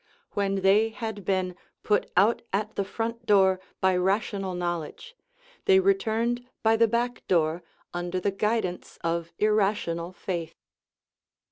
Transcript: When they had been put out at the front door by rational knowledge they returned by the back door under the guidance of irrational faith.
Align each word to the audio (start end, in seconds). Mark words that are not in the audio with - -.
When 0.31 0.55
they 0.61 0.89
had 0.89 1.23
been 1.23 1.55
put 1.83 2.09
out 2.17 2.41
at 2.51 2.75
the 2.75 2.83
front 2.83 3.27
door 3.27 3.59
by 3.79 3.95
rational 3.95 4.55
knowledge 4.55 5.15
they 5.65 5.79
returned 5.79 6.43
by 6.63 6.75
the 6.75 6.87
back 6.87 7.21
door 7.27 7.61
under 7.93 8.19
the 8.19 8.31
guidance 8.31 8.97
of 9.03 9.31
irrational 9.37 10.11
faith. 10.11 10.55